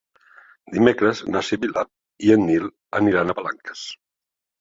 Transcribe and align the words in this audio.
Dimecres 0.77 1.19
na 1.35 1.43
Sibil·la 1.49 1.83
i 2.29 2.31
en 2.37 2.45
Nil 2.47 2.65
aniran 3.01 3.35
a 3.35 3.37
Palanques. 3.41 3.85